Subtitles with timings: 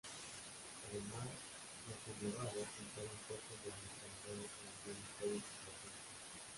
[0.89, 1.29] Además,
[1.85, 5.93] los sublevados instalan puestos de ametralladoras en algunas calles importantes.